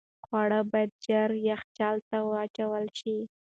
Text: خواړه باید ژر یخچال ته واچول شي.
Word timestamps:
خواړه 0.25 0.59
باید 0.71 0.91
ژر 1.05 1.29
یخچال 1.49 1.97
ته 2.09 2.17
واچول 2.29 2.85
شي. 2.99 3.17